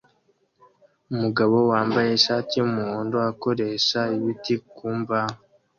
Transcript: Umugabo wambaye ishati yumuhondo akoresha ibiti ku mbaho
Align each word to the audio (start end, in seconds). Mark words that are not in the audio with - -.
Umugabo 1.13 1.55
wambaye 1.71 2.09
ishati 2.13 2.51
yumuhondo 2.59 3.17
akoresha 3.31 3.99
ibiti 4.17 4.55
ku 4.75 4.87
mbaho 4.99 5.35